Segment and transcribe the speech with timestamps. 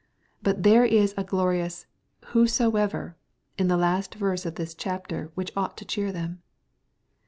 [0.41, 1.85] But there is a glorioai
[2.29, 3.15] whosoever"
[3.59, 6.41] in the last verse of this chapter which ought to cheer them.